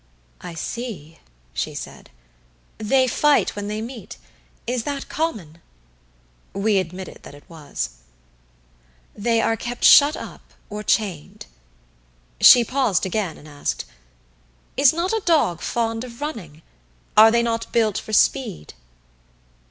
"I 0.41 0.55
see," 0.55 1.19
she 1.53 1.75
said. 1.75 2.09
"They 2.79 3.07
fight 3.07 3.55
when 3.55 3.67
they 3.67 3.83
meet 3.83 4.17
is 4.65 4.81
that 4.81 5.07
common?" 5.09 5.61
We 6.53 6.79
admitted 6.79 7.21
that 7.21 7.35
it 7.35 7.47
was. 7.47 7.89
"They 9.15 9.41
are 9.41 9.55
kept 9.55 9.83
shut 9.83 10.15
up, 10.17 10.55
or 10.71 10.81
chained." 10.81 11.45
She 12.39 12.63
paused 12.63 13.05
again, 13.05 13.37
and 13.37 13.47
asked, 13.47 13.85
"Is 14.75 14.91
not 14.91 15.13
a 15.13 15.21
dog 15.23 15.61
fond 15.61 16.03
of 16.03 16.19
running? 16.19 16.63
Are 17.15 17.29
they 17.29 17.43
not 17.43 17.71
built 17.71 17.99
for 17.99 18.11
speed?" 18.11 18.73